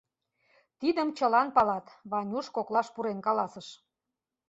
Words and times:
—Тидым 0.79 1.09
чылан 1.17 1.47
палат,— 1.55 1.85
Ванюш 2.11 2.47
коклаш 2.55 2.87
пурен 2.93 3.19
каласыш. 3.25 3.67